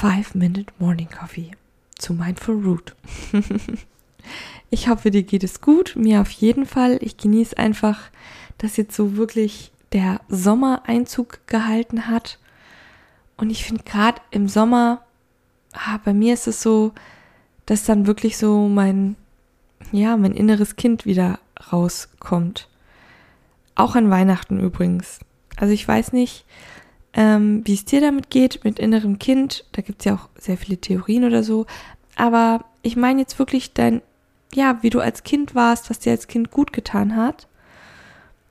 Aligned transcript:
5 0.00 0.36
Minute 0.36 0.72
Morning 0.78 1.08
Coffee 1.08 1.50
zu 1.96 2.14
Mindful 2.14 2.64
Root. 2.64 2.94
ich 4.70 4.86
hoffe, 4.86 5.10
dir 5.10 5.24
geht 5.24 5.42
es 5.42 5.60
gut, 5.60 5.96
mir 5.96 6.20
auf 6.20 6.30
jeden 6.30 6.66
Fall. 6.66 6.98
Ich 7.00 7.16
genieße 7.16 7.58
einfach, 7.58 7.98
dass 8.58 8.76
jetzt 8.76 8.94
so 8.94 9.16
wirklich 9.16 9.72
der 9.90 10.20
Sommer 10.28 10.82
Einzug 10.86 11.40
gehalten 11.48 12.06
hat. 12.06 12.38
Und 13.36 13.50
ich 13.50 13.64
finde 13.64 13.82
gerade 13.82 14.20
im 14.30 14.48
Sommer, 14.48 15.02
ah, 15.72 15.98
bei 16.04 16.14
mir 16.14 16.34
ist 16.34 16.46
es 16.46 16.62
so, 16.62 16.92
dass 17.66 17.82
dann 17.82 18.06
wirklich 18.06 18.38
so 18.38 18.68
mein, 18.68 19.16
ja, 19.90 20.16
mein 20.16 20.32
inneres 20.32 20.76
Kind 20.76 21.06
wieder 21.06 21.40
rauskommt. 21.72 22.68
Auch 23.74 23.96
an 23.96 24.10
Weihnachten 24.10 24.60
übrigens. 24.60 25.18
Also 25.56 25.74
ich 25.74 25.88
weiß 25.88 26.12
nicht, 26.12 26.44
ähm, 27.18 27.62
wie 27.64 27.74
es 27.74 27.84
dir 27.84 28.00
damit 28.00 28.30
geht, 28.30 28.62
mit 28.62 28.78
innerem 28.78 29.18
Kind. 29.18 29.64
Da 29.72 29.82
gibt 29.82 30.00
es 30.00 30.04
ja 30.04 30.14
auch 30.14 30.28
sehr 30.38 30.56
viele 30.56 30.78
Theorien 30.78 31.24
oder 31.24 31.42
so. 31.42 31.66
Aber 32.14 32.64
ich 32.82 32.94
meine 32.94 33.18
jetzt 33.18 33.40
wirklich 33.40 33.72
dein, 33.72 34.02
ja, 34.54 34.78
wie 34.82 34.90
du 34.90 35.00
als 35.00 35.24
Kind 35.24 35.56
warst, 35.56 35.90
was 35.90 35.98
dir 35.98 36.12
als 36.12 36.28
Kind 36.28 36.52
gut 36.52 36.72
getan 36.72 37.16
hat. 37.16 37.48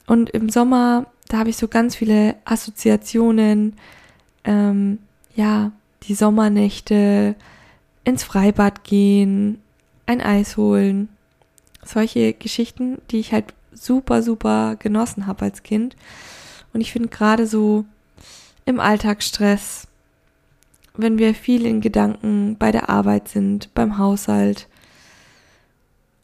Und 0.06 0.32
im 0.32 0.50
Sommer, 0.50 1.06
da 1.30 1.38
habe 1.38 1.50
ich 1.50 1.56
so 1.56 1.70
ganz 1.70 1.96
viele 1.96 2.36
Assoziationen. 2.44 3.78
Ähm, 4.44 5.00
ja, 5.34 5.72
die 6.04 6.16
Sommernächte, 6.16 7.36
ins 8.04 8.26
Freibad 8.26 8.84
gehen, 8.84 9.62
ein 10.08 10.20
Eis 10.20 10.58
holen. 10.58 11.08
Solche 11.86 12.34
Geschichten, 12.34 12.98
die 13.12 13.20
ich 13.20 13.32
halt 13.32 13.54
super, 13.72 14.24
super 14.24 14.76
genossen 14.76 15.26
habe 15.26 15.46
als 15.46 15.64
Kind. 15.64 15.96
Und 16.74 16.82
ich 16.82 16.92
finde 16.92 17.08
gerade 17.08 17.48
so 17.48 17.86
im 18.68 18.82
Alltagsstress, 18.82 19.88
wenn 20.96 21.18
wir 21.18 21.34
viel 21.34 21.66
in 21.66 21.80
Gedanken 21.80 22.58
bei 22.60 22.72
der 22.72 22.90
Arbeit 22.90 23.30
sind, 23.30 23.74
beim 23.74 23.98
Haushalt, 23.98 24.68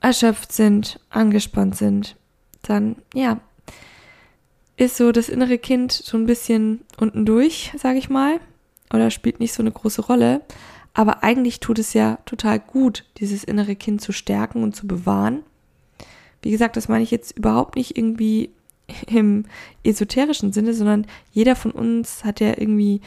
erschöpft 0.02 0.52
sind, 0.52 1.00
angespannt 1.10 1.78
sind, 1.78 2.18
dann 2.62 2.98
ja, 3.14 3.40
ist 4.76 4.98
so 4.98 5.14
das 5.14 5.30
innere 5.30 5.58
Kind 5.58 5.94
so 5.94 6.18
ein 6.18 6.26
bisschen 6.26 6.82
unten 6.98 7.26
durch, 7.26 7.72
sage 7.78 7.98
ich 7.98 8.10
mal, 8.10 8.42
oder 8.92 9.10
spielt 9.10 9.40
nicht 9.40 9.54
so 9.54 9.64
eine 9.64 9.72
große 9.72 10.02
Rolle. 10.02 10.42
Aber 10.94 11.24
eigentlich 11.24 11.62
tut 11.62 11.80
es 11.80 11.94
ja 11.94 12.18
total 12.26 12.60
gut, 12.60 13.06
dieses 13.18 13.46
innere 13.46 13.78
Kind 13.78 14.02
zu 14.02 14.12
stärken 14.12 14.64
und 14.64 14.76
zu 14.76 14.86
bewahren. 14.86 15.44
Wie 16.42 16.52
gesagt, 16.52 16.76
das 16.76 16.90
meine 16.90 17.04
ich 17.04 17.12
jetzt 17.12 17.38
überhaupt 17.38 17.78
nicht 17.78 17.98
irgendwie 17.98 18.52
im 19.08 19.46
esoterischen 19.84 20.54
Sinne, 20.54 20.74
sondern 20.74 21.06
jeder 21.32 21.56
von 21.56 21.72
uns 21.72 22.24
hat 22.24 22.40
ja 22.40 22.50
irgendwie 22.50 23.02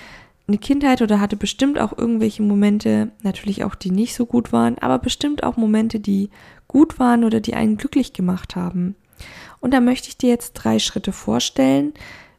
eine 0.48 0.58
Kindheit 0.58 1.02
oder 1.02 1.20
hatte 1.20 1.36
bestimmt 1.36 1.78
auch 1.78 1.96
irgendwelche 1.96 2.42
Momente, 2.42 3.10
natürlich 3.22 3.64
auch 3.64 3.74
die 3.74 3.90
nicht 3.90 4.14
so 4.14 4.26
gut 4.26 4.52
waren, 4.52 4.78
aber 4.78 4.98
bestimmt 4.98 5.42
auch 5.42 5.56
Momente, 5.56 5.98
die 5.98 6.30
gut 6.68 6.98
waren 6.98 7.24
oder 7.24 7.40
die 7.40 7.54
einen 7.54 7.76
glücklich 7.76 8.12
gemacht 8.12 8.54
haben. 8.54 8.94
Und 9.60 9.72
da 9.72 9.80
möchte 9.80 10.08
ich 10.08 10.16
dir 10.16 10.28
jetzt 10.28 10.52
drei 10.52 10.78
Schritte 10.78 11.12
vorstellen, 11.12 11.94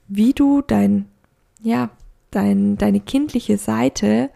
wie 0.07 0.33
du 0.33 0.61
dein, 0.61 1.09
ja, 1.61 1.89
dein, 2.31 2.77
deine 2.77 2.99
kindliche 2.99 3.57
Seite 3.57 4.29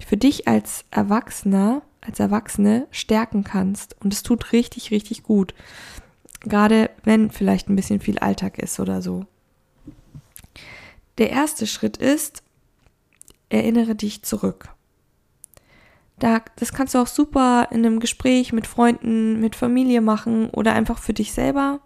für 0.00 0.16
dich 0.16 0.48
als 0.48 0.84
Erwachsener, 0.90 1.82
als 2.00 2.18
Erwachsene 2.18 2.88
stärken 2.90 3.44
kannst. 3.44 3.96
Und 4.02 4.12
es 4.12 4.24
tut 4.24 4.52
richtig, 4.52 4.90
richtig 4.90 5.22
gut. 5.22 5.54
Gerade 6.44 6.90
wenn 7.04 7.30
vielleicht 7.30 7.68
ein 7.68 7.76
bisschen 7.76 8.00
viel 8.00 8.18
Alltag 8.18 8.58
ist 8.58 8.80
oder 8.80 9.00
so. 9.00 9.26
Der 11.18 11.30
erste 11.30 11.66
Schritt 11.66 11.96
ist, 11.96 12.42
erinnere 13.48 13.94
dich 13.94 14.22
zurück. 14.22 14.68
Da, 16.18 16.42
das 16.56 16.72
kannst 16.72 16.94
du 16.94 16.98
auch 16.98 17.06
super 17.06 17.68
in 17.70 17.84
einem 17.84 18.00
Gespräch 18.00 18.52
mit 18.52 18.66
Freunden, 18.66 19.40
mit 19.40 19.56
Familie 19.56 20.00
machen 20.00 20.50
oder 20.50 20.72
einfach 20.72 20.98
für 20.98 21.12
dich 21.12 21.32
selber. 21.32 21.80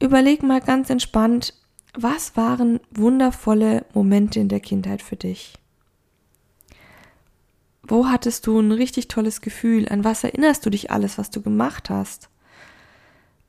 Überleg 0.00 0.42
mal 0.42 0.60
ganz 0.60 0.88
entspannt, 0.90 1.54
was 1.94 2.36
waren 2.36 2.80
wundervolle 2.90 3.84
Momente 3.94 4.40
in 4.40 4.48
der 4.48 4.60
Kindheit 4.60 5.02
für 5.02 5.16
dich? 5.16 5.54
Wo 7.82 8.06
hattest 8.06 8.46
du 8.46 8.58
ein 8.58 8.72
richtig 8.72 9.08
tolles 9.08 9.40
Gefühl? 9.40 9.88
An 9.88 10.04
was 10.04 10.24
erinnerst 10.24 10.64
du 10.64 10.70
dich 10.70 10.90
alles, 10.90 11.18
was 11.18 11.30
du 11.30 11.42
gemacht 11.42 11.90
hast? 11.90 12.28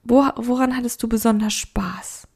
Wo, 0.04 0.24
woran 0.36 0.76
hattest 0.76 1.02
du 1.04 1.08
besonders 1.08 1.54
Spaß? 1.54 2.28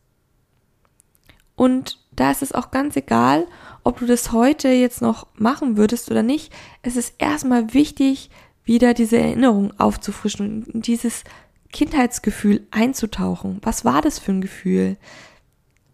Und 1.55 1.99
da 2.15 2.31
ist 2.31 2.41
es 2.41 2.51
auch 2.51 2.71
ganz 2.71 2.95
egal, 2.95 3.47
ob 3.83 3.99
du 3.99 4.05
das 4.05 4.31
heute 4.31 4.69
jetzt 4.69 5.01
noch 5.01 5.27
machen 5.35 5.77
würdest 5.77 6.11
oder 6.11 6.23
nicht. 6.23 6.51
Es 6.81 6.95
ist 6.95 7.15
erstmal 7.17 7.73
wichtig, 7.73 8.29
wieder 8.63 8.93
diese 8.93 9.17
Erinnerung 9.17 9.77
aufzufrischen 9.79 10.63
und 10.63 10.87
dieses 10.87 11.23
Kindheitsgefühl 11.71 12.65
einzutauchen. 12.71 13.59
Was 13.61 13.85
war 13.85 14.01
das 14.01 14.19
für 14.19 14.31
ein 14.31 14.41
Gefühl? 14.41 14.97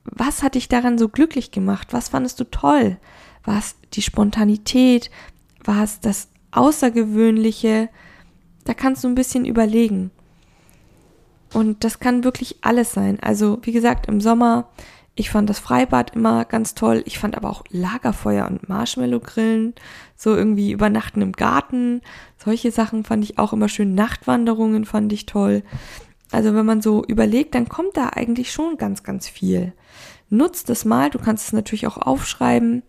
Was 0.04 0.42
hat 0.42 0.56
dich 0.56 0.68
daran 0.68 0.98
so 0.98 1.10
glücklich 1.10 1.52
gemacht? 1.52 1.90
Was 1.92 2.10
fandest 2.10 2.40
du 2.40 2.46
toll? 2.46 2.98
War 3.44 3.60
es 3.60 3.76
die 3.94 4.02
Spontanität? 4.02 5.12
War 5.64 5.84
es 5.84 6.00
das 6.00 6.30
Außergewöhnliche? 6.52 7.90
Da 8.64 8.74
kannst 8.74 9.04
du 9.04 9.08
ein 9.08 9.16
bisschen 9.16 9.46
überlegen. 9.46 10.12
Und 11.53 11.84
das 11.84 12.00
kann 12.00 12.23
wirklich 12.23 12.57
alles 12.62 12.94
sein. 12.94 13.19
Also, 13.22 13.59
wie 13.63 13.72
gesagt, 13.72 14.07
im 14.07 14.22
Sommer, 14.22 14.69
ich 15.16 15.29
fand 15.29 15.50
das 15.50 15.59
Freibad 15.59 16.16
immer 16.16 16.45
ganz 16.45 16.75
toll. 16.75 17.03
Ich 17.06 17.19
fand 17.19 17.35
aber 17.35 17.50
auch 17.50 17.63
Lagerfeuer 17.69 18.47
und 18.47 18.69
Marshmallow-Grillen, 18.69 19.73
so 20.16 20.35
irgendwie 20.35 20.72
übernachten 20.72 21.22
im 21.22 21.34
Garten. 21.34 22.01
Solche 22.38 22.72
Sachen 22.72 23.03
fand 23.03 23.23
ich 23.23 23.38
auch 23.38 23.51
immer 23.53 23.67
schön. 23.67 23.95
Nachtwanderungen 23.95 24.85
fand 24.85 25.12
ich 25.12 25.25
toll. 25.25 25.63
Also, 26.31 26.56
wenn 26.56 26.66
man 26.66 26.81
so 26.81 27.03
überlegt, 27.03 27.56
dann 27.56 27.68
kommt 27.68 27.97
da 27.97 28.09
eigentlich 28.09 28.51
schon 28.53 28.78
ganz, 28.78 29.03
ganz 29.03 29.28
viel. 29.28 29.73
Nutzt 30.29 30.69
es 30.69 30.85
mal. 30.85 31.09
Du 31.09 31.19
kannst 31.19 31.47
es 31.47 31.53
natürlich 31.53 31.88
auch 31.88 31.97
aufschreiben. 31.97 32.83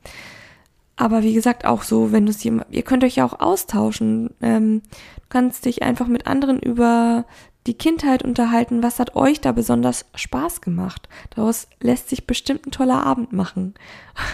Aber 0.95 1.25
wie 1.25 1.35
gesagt, 1.35 1.65
auch 1.65 1.83
so, 1.83 2.13
wenn 2.13 2.27
du 2.27 2.31
es 2.31 2.45
ihr 2.45 2.83
könnt 2.83 3.03
euch 3.03 3.17
ja 3.17 3.25
auch 3.25 3.41
austauschen. 3.41 4.31
Ähm, 4.41 4.83
du 5.17 5.29
kannst 5.31 5.65
dich 5.65 5.83
einfach 5.83 6.07
mit 6.07 6.29
anderen 6.29 6.61
über 6.61 7.25
die 7.67 7.75
Kindheit 7.75 8.23
unterhalten, 8.23 8.83
was 8.83 8.99
hat 8.99 9.15
euch 9.15 9.41
da 9.41 9.53
besonders 9.53 10.07
Spaß 10.15 10.61
gemacht. 10.61 11.09
Daraus 11.31 11.69
lässt 11.81 12.09
sich 12.09 12.27
bestimmt 12.27 12.67
ein 12.67 12.73
toller 12.73 13.05
Abend 13.07 13.33
machen. 13.33 13.75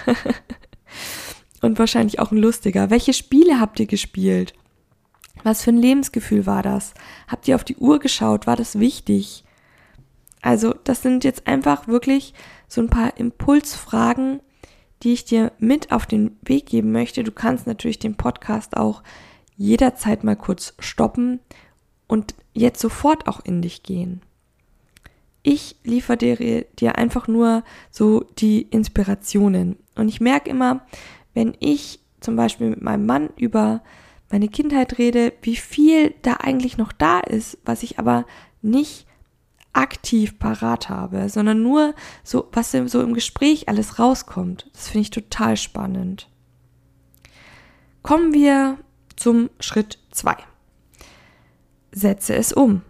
Und 1.61 1.79
wahrscheinlich 1.79 2.21
auch 2.21 2.31
ein 2.31 2.39
lustiger. 2.39 2.91
Welche 2.91 3.13
Spiele 3.13 3.61
habt 3.61 3.81
ihr 3.81 3.87
gespielt? 3.87 4.55
Was 5.43 5.63
für 5.63 5.71
ein 5.71 5.79
Lebensgefühl 5.79 6.47
war 6.47 6.63
das? 6.63 6.95
Habt 7.27 7.49
ihr 7.49 7.55
auf 7.55 7.65
die 7.65 7.77
Uhr 7.77 7.99
geschaut? 7.99 8.47
War 8.47 8.57
das 8.57 8.79
wichtig? 8.79 9.45
Also, 10.41 10.75
das 10.85 11.03
sind 11.03 11.25
jetzt 11.25 11.47
einfach 11.47 11.89
wirklich 11.89 12.33
so 12.69 12.81
ein 12.81 12.91
paar 12.91 13.17
Impulsfragen, 13.17 14.41
die 15.03 15.13
ich 15.13 15.25
dir 15.25 15.53
mit 15.59 15.93
auf 15.93 16.07
den 16.07 16.37
Weg 16.43 16.67
geben 16.67 16.93
möchte. 16.93 17.25
Du 17.25 17.33
kannst 17.33 17.67
natürlich 17.67 17.99
den 17.99 18.17
Podcast 18.17 18.77
auch 18.77 19.03
jederzeit 19.57 20.25
mal 20.25 20.37
kurz 20.37 20.75
stoppen 20.79 21.41
und 22.07 22.35
jetzt 22.59 22.81
sofort 22.81 23.27
auch 23.27 23.41
in 23.45 23.63
dich 23.63 23.83
gehen. 23.83 24.23
Ich 25.43 25.77
liefere 25.85 26.17
dir, 26.17 26.65
dir 26.79 26.99
einfach 26.99 27.29
nur 27.29 27.63
so 27.91 28.25
die 28.39 28.63
Inspirationen. 28.63 29.77
Und 29.95 30.09
ich 30.09 30.21
merke 30.21 30.51
immer, 30.51 30.87
wenn 31.35 31.57
ich 31.61 32.01
zum 32.21 32.37
Beispiel 32.37 32.71
mit 32.71 32.83
meinem 32.83 33.07
Mann 33.07 33.31
über 33.37 33.83
meine 34.31 34.49
Kindheit 34.49 34.99
rede, 34.99 35.33
wie 35.43 35.57
viel 35.57 36.15
da 36.23 36.35
eigentlich 36.35 36.77
noch 36.77 36.93
da 36.93 37.21
ist, 37.21 37.59
was 37.65 37.83
ich 37.83 37.99
aber 37.99 38.27
nicht 38.61 39.07
aktiv 39.73 40.39
parat 40.39 40.89
habe, 40.89 41.29
sondern 41.29 41.63
nur 41.63 41.95
so, 42.25 42.49
was 42.53 42.73
so 42.73 43.01
im 43.01 43.15
Gespräch 43.15 43.69
alles 43.69 43.99
rauskommt. 43.99 44.69
Das 44.73 44.89
finde 44.89 45.03
ich 45.03 45.11
total 45.11 45.57
spannend. 45.57 46.29
Kommen 48.03 48.35
wir 48.35 48.79
zum 49.17 49.51
Schritt 49.61 49.99
2 50.11 50.37
setze 51.93 52.35
es 52.35 52.53
um. 52.53 52.83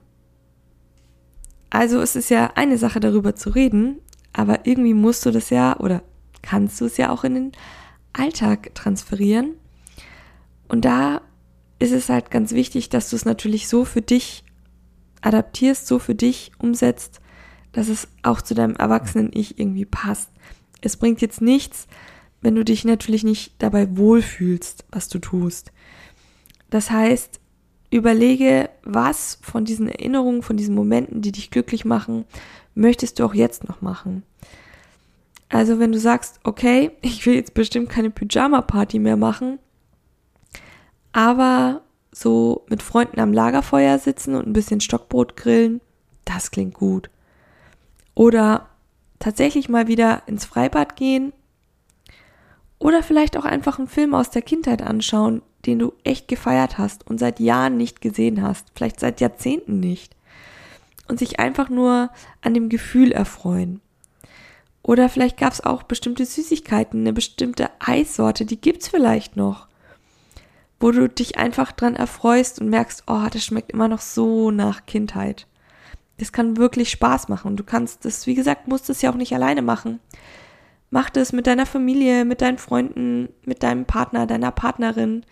Also 1.71 2.01
es 2.01 2.17
ist 2.17 2.31
ja 2.31 2.53
eine 2.55 2.79
Sache 2.79 3.01
darüber 3.01 3.35
zu 3.35 3.51
reden, 3.51 4.01
aber 4.33 4.67
irgendwie 4.67 4.95
musst 4.95 5.27
du 5.27 5.31
das 5.31 5.51
ja 5.51 5.79
oder 5.79 6.03
kannst 6.43 6.81
du 6.81 6.87
es 6.87 6.97
ja 6.97 7.11
auch 7.11 7.25
in 7.25 7.35
den 7.35 7.53
Alltag 8.13 8.75
transferieren. 8.75 9.55
Und 10.69 10.85
da 10.85 11.21
ist 11.79 11.93
es 11.93 12.09
halt 12.09 12.31
ganz 12.31 12.53
wichtig, 12.53 12.89
dass 12.89 13.11
du 13.11 13.17
es 13.17 13.25
natürlich 13.25 13.69
so 13.69 13.85
für 13.85 14.03
dich 14.03 14.45
adaptierst, 15.21 15.87
so 15.87 15.99
für 15.99 16.15
dich 16.15 16.53
umsetzt, 16.59 17.21
dass 17.73 17.89
es 17.89 18.09
auch 18.23 18.41
zu 18.41 18.55
deinem 18.55 18.77
erwachsenen 18.77 19.31
Ich 19.33 19.59
irgendwie 19.59 19.85
passt. 19.85 20.31
Es 20.81 20.97
bringt 20.97 21.21
jetzt 21.21 21.41
nichts, 21.41 21.87
wenn 22.41 22.55
du 22.55 22.65
dich 22.65 22.85
natürlich 22.85 23.25
nicht 23.25 23.55
dabei 23.59 23.97
wohlfühlst, 23.97 24.85
was 24.91 25.09
du 25.09 25.19
tust. 25.19 25.73
Das 26.71 26.91
heißt, 26.91 27.41
überlege, 27.91 28.71
was 28.83 29.39
von 29.43 29.65
diesen 29.65 29.89
Erinnerungen, 29.89 30.43
von 30.43 30.57
diesen 30.57 30.75
Momenten, 30.75 31.23
die 31.23 31.33
dich 31.33 31.51
glücklich 31.51 31.85
machen, 31.85 32.25
möchtest 32.75 33.19
du 33.19 33.25
auch 33.25 33.35
jetzt 33.35 33.69
noch 33.69 33.81
machen. 33.81 34.23
Also 35.49 35.79
wenn 35.79 35.93
du 35.93 35.99
sagst, 35.99 36.41
okay, 36.45 36.93
ich 37.03 37.25
will 37.27 37.35
jetzt 37.35 37.55
bestimmt 37.55 37.89
keine 37.89 38.11
Pyjama-Party 38.11 38.99
mehr 38.99 39.17
machen, 39.17 39.59
aber 41.13 41.83
so 42.13 42.65
mit 42.69 42.83
Freunden 42.83 43.21
am 43.21 43.33
Lagerfeuer 43.33 43.99
sitzen 43.99 44.35
und 44.35 44.47
ein 44.47 44.53
bisschen 44.53 44.81
Stockbrot 44.81 45.37
grillen, 45.37 45.81
das 46.25 46.51
klingt 46.51 46.75
gut. 46.75 47.11
Oder 48.15 48.69
tatsächlich 49.19 49.69
mal 49.69 49.89
wieder 49.89 50.23
ins 50.27 50.45
Freibad 50.45 50.97
gehen. 50.97 51.33
Oder 52.79 53.03
vielleicht 53.03 53.37
auch 53.37 53.45
einfach 53.45 53.79
einen 53.79 53.89
Film 53.89 54.15
aus 54.15 54.31
der 54.31 54.43
Kindheit 54.43 54.83
anschauen, 54.83 55.43
den 55.67 55.79
du 55.79 55.93
echt 56.05 56.29
gefeiert 56.29 56.79
hast 56.79 57.07
und 57.07 57.19
seit 57.19 57.41
Jahren 57.41 57.77
nicht 57.77 58.01
gesehen 58.01 58.43
hast, 58.43 58.67
vielleicht 58.75 59.01
seit 59.01 59.21
Jahrzehnten 59.21 59.81
nicht. 59.81 60.17
Und 61.09 61.19
sich 61.19 61.41
einfach 61.41 61.69
nur 61.71 62.11
an 62.43 62.55
dem 62.55 62.69
Gefühl 62.69 63.13
erfreuen. 63.13 63.81
Oder 64.83 65.09
vielleicht 65.09 65.37
gab 65.37 65.53
es 65.53 65.63
auch 65.63 65.83
bestimmte 65.83 66.25
Süßigkeiten, 66.25 67.01
eine 67.01 67.13
bestimmte 67.13 67.71
Eissorte, 67.79 68.45
die 68.45 68.61
gibt's 68.61 68.89
vielleicht 68.89 69.37
noch. 69.37 69.69
Wo 70.81 70.91
du 70.93 71.09
dich 71.09 71.39
einfach 71.39 71.73
dran 71.73 71.97
erfreust 71.97 72.61
und 72.61 72.69
merkst, 72.69 73.05
oh, 73.07 73.27
das 73.31 73.45
schmeckt 73.45 73.73
immer 73.73 73.89
noch 73.89 74.01
so 74.01 74.51
nach 74.51 74.87
Kindheit. 74.87 75.47
Das 76.19 76.33
kann 76.33 76.57
wirklich 76.57 76.91
Spaß 76.91 77.29
machen. 77.29 77.57
Du 77.57 77.65
kannst 77.65 78.05
das, 78.05 78.27
wie 78.27 78.35
gesagt, 78.35 78.69
musst 78.69 78.91
es 78.91 79.03
ja 79.03 79.11
auch 79.11 79.17
nicht 79.17 79.35
alleine 79.35 79.63
machen. 79.63 80.01
Mach 80.91 81.11
das 81.11 81.33
mit 81.33 81.47
deiner 81.47 81.67
Familie, 81.67 82.25
mit 82.25 82.41
deinen 82.41 82.59
Freunden, 82.59 83.29
mit 83.45 83.63
deinem 83.63 83.85
Partner, 83.85 84.27
deiner 84.27 84.53
Partnerin. 84.53 85.25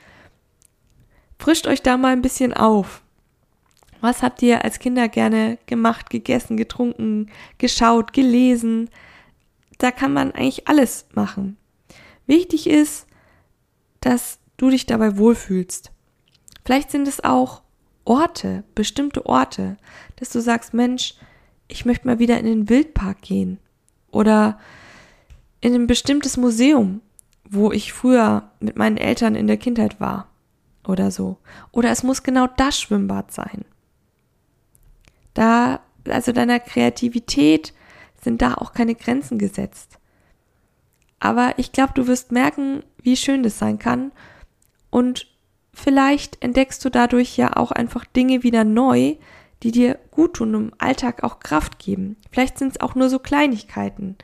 Frischt 1.39 1.67
euch 1.67 1.83
da 1.83 1.97
mal 1.97 2.13
ein 2.13 2.23
bisschen 2.23 2.53
auf. 2.53 3.03
Was 4.01 4.23
habt 4.23 4.43
ihr 4.43 4.65
als 4.65 4.79
Kinder 4.79 5.09
gerne 5.09 5.59
gemacht, 5.67 6.11
gegessen, 6.11 6.57
getrunken, 6.57 7.31
geschaut, 7.59 8.13
gelesen? 8.13 8.91
da 9.79 9.91
kann 9.91 10.13
man 10.13 10.33
eigentlich 10.33 10.69
alles 10.69 11.07
machen. 11.15 11.57
Wichtig 12.27 12.69
ist, 12.69 13.07
dass 14.01 14.39
du 14.57 14.71
dich 14.71 14.87
dabei 14.87 15.17
wohlfühlst. 15.19 15.93
Vielleicht 16.65 16.91
sind 16.91 17.07
es 17.07 17.23
auch 17.23 17.63
Orte, 18.05 18.65
bestimmte 18.75 19.27
Orte, 19.27 19.77
dass 20.17 20.31
du 20.31 20.41
sagst, 20.41 20.75
Mensch, 20.75 21.15
ich 21.69 21.85
möchte 21.85 22.07
mal 22.07 22.19
wieder 22.19 22.39
in 22.39 22.47
den 22.47 22.69
Wildpark 22.69 23.21
gehen 23.23 23.59
oder 24.11 24.59
in 25.61 25.75
ein 25.75 25.87
bestimmtes 25.87 26.37
Museum, 26.37 27.01
wo 27.49 27.73
ich 27.73 27.93
früher 27.93 28.51
mit 28.61 28.77
meinen 28.77 28.97
Eltern 28.97 29.35
in 29.35 29.47
der 29.47 29.57
Kindheit 29.57 30.01
war 30.01 30.29
oder 30.89 31.11
so. 31.11 31.39
Oder 31.73 31.91
es 31.91 32.03
muss 32.03 32.23
genau 32.23 32.47
das 32.47 32.81
Schwimmbad 32.81 33.33
sein. 33.33 33.65
Da, 35.35 35.81
also 36.09 36.33
deiner 36.33 36.61
Kreativität 36.61 37.75
sind 38.21 38.43
da 38.43 38.55
auch 38.55 38.73
keine 38.73 38.95
Grenzen 38.95 39.39
gesetzt. 39.39 39.99
Aber 41.21 41.55
ich 41.57 41.73
glaube, 41.73 41.93
du 41.95 42.07
wirst 42.07 42.33
merken, 42.33 42.83
wie 43.03 43.17
schön 43.17 43.43
das 43.43 43.59
sein 43.59 43.79
kann. 43.79 44.13
Und 44.91 45.27
vielleicht 45.73 46.43
entdeckst 46.43 46.85
du 46.85 46.91
dadurch 46.91 47.37
ja 47.37 47.57
auch 47.57 47.73
einfach 47.73 48.05
Dinge 48.05 48.43
wieder 48.43 48.65
neu, 48.65 49.17
die 49.63 49.71
dir 49.71 49.99
gut 50.11 50.35
tun 50.35 50.55
im 50.55 50.73
Alltag 50.79 51.25
auch 51.25 51.41
Kraft 51.41 51.79
geben. 51.79 52.17
Vielleicht 52.31 52.59
sind 52.59 52.73
es 52.73 52.81
auch 52.81 52.95
nur 52.95 53.09
so 53.09 53.19
Kleinigkeiten. 53.19 54.17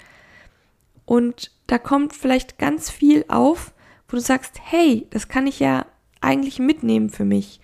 Und 1.04 1.50
da 1.66 1.78
kommt 1.78 2.14
vielleicht 2.14 2.58
ganz 2.58 2.90
viel 2.90 3.24
auf, 3.28 3.72
wo 4.08 4.16
du 4.16 4.22
sagst, 4.22 4.60
hey, 4.62 5.06
das 5.10 5.28
kann 5.28 5.46
ich 5.46 5.58
ja 5.58 5.86
eigentlich 6.22 6.58
mitnehmen 6.58 7.10
für 7.10 7.24
mich. 7.24 7.60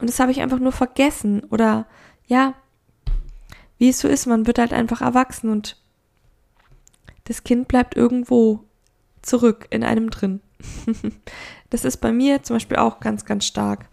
Und 0.00 0.08
das 0.08 0.20
habe 0.20 0.32
ich 0.32 0.40
einfach 0.40 0.58
nur 0.58 0.72
vergessen. 0.72 1.44
Oder 1.50 1.86
ja, 2.26 2.54
wie 3.78 3.88
es 3.88 4.00
so 4.00 4.08
ist, 4.08 4.26
man 4.26 4.46
wird 4.46 4.58
halt 4.58 4.72
einfach 4.72 5.00
erwachsen 5.00 5.50
und 5.50 5.76
das 7.24 7.44
Kind 7.44 7.68
bleibt 7.68 7.96
irgendwo 7.96 8.64
zurück 9.22 9.66
in 9.70 9.84
einem 9.84 10.10
drin. 10.10 10.40
das 11.70 11.84
ist 11.84 11.98
bei 11.98 12.12
mir 12.12 12.42
zum 12.42 12.56
Beispiel 12.56 12.76
auch 12.76 13.00
ganz, 13.00 13.24
ganz 13.24 13.46
stark, 13.46 13.88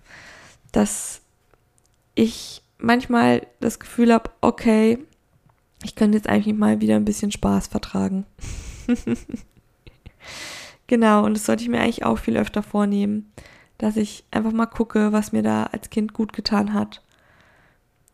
dass 0.71 1.21
ich 2.15 2.63
manchmal 2.79 3.45
das 3.59 3.79
Gefühl 3.79 4.13
habe, 4.13 4.31
okay, 4.41 4.99
ich 5.83 5.95
könnte 5.95 6.17
jetzt 6.17 6.27
eigentlich 6.27 6.55
mal 6.55 6.81
wieder 6.81 6.95
ein 6.95 7.05
bisschen 7.05 7.31
Spaß 7.31 7.67
vertragen. 7.67 8.25
genau, 10.87 11.25
und 11.25 11.35
das 11.35 11.45
sollte 11.45 11.63
ich 11.63 11.69
mir 11.69 11.79
eigentlich 11.79 12.05
auch 12.05 12.17
viel 12.17 12.37
öfter 12.37 12.63
vornehmen, 12.63 13.31
dass 13.77 13.97
ich 13.97 14.25
einfach 14.31 14.51
mal 14.51 14.65
gucke, 14.65 15.11
was 15.11 15.31
mir 15.31 15.43
da 15.43 15.63
als 15.65 15.89
Kind 15.89 16.13
gut 16.13 16.33
getan 16.33 16.73
hat 16.73 17.01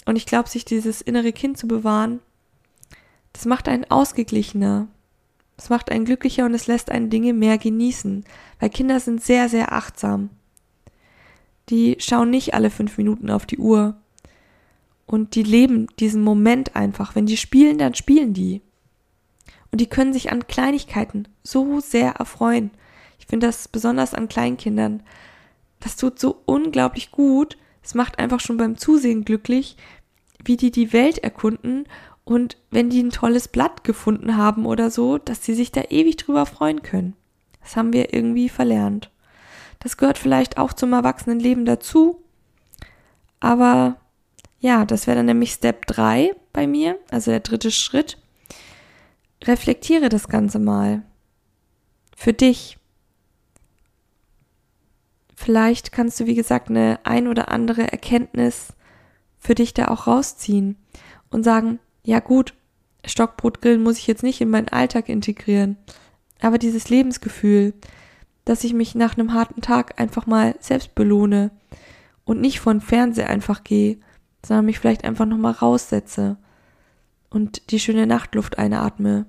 und 0.06 0.16
ich 0.16 0.26
glaube, 0.26 0.50
sich 0.50 0.66
dieses 0.66 1.02
innere 1.02 1.32
Kind 1.32 1.58
zu 1.58 1.68
bewahren, 1.68 2.20
das 3.32 3.46
macht 3.46 3.68
einen 3.68 3.90
ausgeglichener. 3.90 4.88
Es 5.58 5.70
macht 5.70 5.92
einen 5.92 6.06
glücklicher 6.06 6.46
und 6.46 6.54
es 6.54 6.68
lässt 6.68 6.90
einen 6.90 7.10
Dinge 7.10 7.34
mehr 7.34 7.58
genießen, 7.58 8.26
weil 8.60 8.70
Kinder 8.70 9.00
sind 9.00 9.24
sehr, 9.24 9.50
sehr 9.50 9.72
achtsam. 9.72 10.30
Die 11.70 11.96
schauen 12.00 12.30
nicht 12.30 12.54
alle 12.54 12.70
fünf 12.70 12.98
Minuten 12.98 13.30
auf 13.30 13.46
die 13.46 13.58
Uhr. 13.58 13.96
Und 15.06 15.36
die 15.36 15.44
leben 15.44 15.88
diesen 16.00 16.24
Moment 16.24 16.76
einfach. 16.76 17.16
Wenn 17.16 17.26
die 17.26 17.38
spielen, 17.38 17.78
dann 17.78 17.94
spielen 17.94 18.34
die. 18.34 18.62
Und 19.72 19.80
die 19.80 19.88
können 19.88 20.14
sich 20.14 20.32
an 20.32 20.48
Kleinigkeiten 20.48 21.28
so 21.44 21.80
sehr 21.80 22.14
erfreuen. 22.14 22.72
Ich 23.20 23.28
finde 23.28 23.48
das 23.48 23.68
besonders 23.68 24.14
an 24.14 24.28
Kleinkindern. 24.28 25.04
Das 25.84 25.98
tut 25.98 26.18
so 26.18 26.42
unglaublich 26.46 27.12
gut, 27.12 27.58
es 27.84 27.94
macht 27.94 28.18
einfach 28.18 28.40
schon 28.40 28.56
beim 28.56 28.78
Zusehen 28.78 29.26
glücklich, 29.26 29.76
wie 30.46 30.56
die 30.56 30.72
die 30.72 30.94
Welt 30.94 31.18
erkunden 31.18 31.86
und 32.24 32.56
wenn 32.72 32.90
die 32.90 33.04
ein 33.04 33.10
tolles 33.10 33.50
Blatt 33.50 33.84
gefunden 33.84 34.38
haben 34.38 34.66
oder 34.66 34.90
so, 34.90 35.18
dass 35.18 35.44
sie 35.44 35.54
sich 35.54 35.74
da 35.74 35.82
ewig 35.90 36.16
drüber 36.16 36.46
freuen 36.46 36.84
können. 36.84 37.18
Das 37.62 37.76
haben 37.76 37.92
wir 37.92 38.14
irgendwie 38.14 38.48
verlernt. 38.48 39.12
Das 39.80 39.98
gehört 39.98 40.18
vielleicht 40.18 40.58
auch 40.58 40.72
zum 40.72 40.94
Erwachsenenleben 40.94 41.66
dazu. 41.66 42.24
Aber 43.42 43.98
ja, 44.62 44.86
das 44.86 45.06
wäre 45.06 45.18
dann 45.18 45.26
nämlich 45.26 45.52
Step 45.52 45.86
3 45.88 46.34
bei 46.54 46.66
mir, 46.66 46.98
also 47.12 47.32
der 47.32 47.42
dritte 47.42 47.72
Schritt. 47.72 48.18
Reflektiere 49.44 50.08
das 50.08 50.30
Ganze 50.30 50.60
mal. 50.60 51.04
Für 52.16 52.32
dich. 52.32 52.78
Vielleicht 55.44 55.92
kannst 55.92 56.22
du, 56.22 56.26
wie 56.26 56.36
gesagt, 56.36 56.70
eine 56.70 57.00
ein 57.04 57.28
oder 57.28 57.52
andere 57.52 57.92
Erkenntnis 57.92 58.72
für 59.40 59.56
dich 59.56 59.74
da 59.74 59.90
auch 59.90 60.08
rausziehen 60.08 60.78
und 61.32 61.44
sagen, 61.44 61.80
ja 62.02 62.22
gut, 62.22 62.54
Stockbrotgrillen 63.04 63.84
muss 63.84 63.98
ich 63.98 64.08
jetzt 64.08 64.24
nicht 64.24 64.40
in 64.40 64.50
meinen 64.50 64.70
Alltag 64.70 65.10
integrieren, 65.10 65.76
aber 66.40 66.58
dieses 66.58 66.88
Lebensgefühl, 66.88 67.74
dass 68.46 68.64
ich 68.64 68.74
mich 68.74 68.96
nach 68.96 69.18
einem 69.18 69.34
harten 69.34 69.60
Tag 69.60 70.00
einfach 70.00 70.28
mal 70.28 70.56
selbst 70.62 70.96
belohne 70.96 71.52
und 72.24 72.40
nicht 72.40 72.62
von 72.62 72.80
Fernseher 72.80 73.30
einfach 73.30 73.66
gehe, 73.66 73.98
sondern 74.46 74.68
mich 74.68 74.80
vielleicht 74.80 75.04
einfach 75.04 75.26
nochmal 75.26 75.52
raussetze 75.52 76.38
und 77.30 77.70
die 77.72 77.82
schöne 77.82 78.08
Nachtluft 78.08 78.58
einatme. 78.58 79.26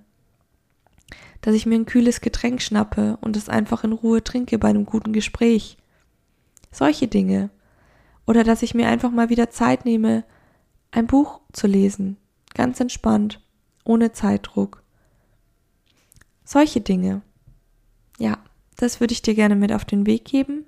Dass 1.40 1.56
ich 1.56 1.66
mir 1.66 1.75
ein 1.75 1.87
kühles 1.87 2.21
Getränk 2.21 2.62
schnappe 2.62 3.18
und 3.21 3.37
es 3.37 3.49
einfach 3.49 3.83
in 3.83 3.92
Ruhe 3.92 4.23
trinke 4.23 4.61
bei 4.61 4.68
einem 4.68 4.87
guten 4.87 5.12
Gespräch. 5.12 5.76
Solche 6.75 7.07
Dinge. 7.07 7.50
Oder 8.26 8.43
dass 8.43 8.62
ich 8.62 8.75
mir 8.75 8.88
einfach 8.88 9.12
mal 9.12 9.28
wieder 9.28 9.49
Zeit 9.49 9.85
nehme, 9.85 10.25
ein 10.90 11.07
Buch 11.07 11.40
zu 11.52 11.69
lesen. 11.69 12.16
Ganz 12.52 12.81
entspannt, 12.81 13.40
ohne 13.85 14.11
Zeitdruck. 14.11 14.83
Solche 16.43 16.81
Dinge. 16.81 17.23
Ja, 18.19 18.38
das 18.76 18.99
würde 18.99 19.12
ich 19.12 19.23
dir 19.23 19.35
gerne 19.35 19.54
mit 19.54 19.73
auf 19.73 19.85
den 19.85 20.04
Weg 20.04 20.25
geben. 20.25 20.64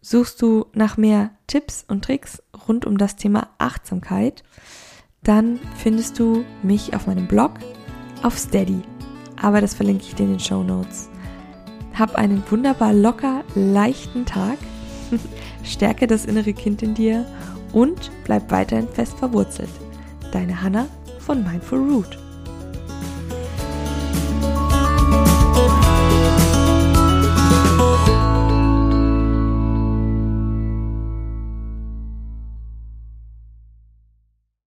Suchst 0.00 0.42
du 0.42 0.66
nach 0.72 0.96
mehr 0.96 1.30
Tipps 1.46 1.84
und 1.86 2.04
Tricks 2.04 2.42
rund 2.66 2.84
um 2.84 2.98
das 2.98 3.14
Thema 3.14 3.50
Achtsamkeit, 3.58 4.42
dann 5.22 5.60
findest 5.76 6.18
du 6.18 6.44
mich 6.64 6.94
auf 6.94 7.06
meinem 7.06 7.28
Blog 7.28 7.52
auf 8.24 8.36
Steady. 8.36 8.82
Aber 9.40 9.60
das 9.60 9.74
verlinke 9.74 10.04
ich 10.04 10.16
dir 10.16 10.24
in 10.24 10.30
den 10.30 10.40
Show 10.40 10.64
Notes. 10.64 11.08
Hab 11.94 12.16
einen 12.16 12.42
wunderbar 12.50 12.92
locker 12.92 13.44
leichten 13.54 14.26
Tag 14.26 14.58
Stärke 15.64 16.06
das 16.06 16.24
innere 16.24 16.52
Kind 16.52 16.82
in 16.82 16.94
dir 16.94 17.26
und 17.72 18.10
bleib 18.24 18.50
weiterhin 18.50 18.88
fest 18.88 19.18
verwurzelt. 19.18 19.70
Deine 20.32 20.62
Hanna 20.62 20.86
von 21.18 21.44
Mindful 21.44 21.78
Root. 21.78 22.18